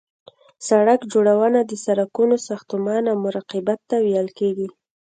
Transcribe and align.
سرک 0.67 1.01
جوړونه 1.13 1.59
د 1.65 1.71
سرکونو 1.85 2.35
ساختمان 2.47 3.03
او 3.11 3.15
مراقبت 3.25 3.79
ته 3.89 3.95
ویل 4.05 4.27
کیږي 4.39 4.67